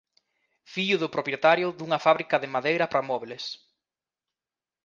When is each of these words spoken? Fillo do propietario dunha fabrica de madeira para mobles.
Fillo 0.73 0.97
do 0.99 1.13
propietario 1.15 1.67
dunha 1.77 2.03
fabrica 2.05 2.35
de 2.39 2.51
madeira 2.55 2.85
para 2.91 3.07
mobles. 3.11 3.45